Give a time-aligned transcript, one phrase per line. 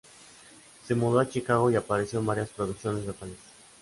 [0.87, 3.37] Se mudó a Chicago y apareció en varias producciones locales.